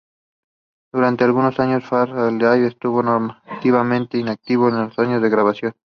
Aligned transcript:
Durante 0.91 1.25
algunos 1.25 1.59
años, 1.59 1.87
Dead 1.87 2.09
or 2.09 2.17
Alive 2.17 2.65
estuvo 2.69 3.03
mayormente 3.03 4.17
inactivo 4.17 4.67
en 4.67 4.77
el 4.77 4.87
estudio 4.87 5.19
de 5.21 5.29
grabación. 5.29 5.73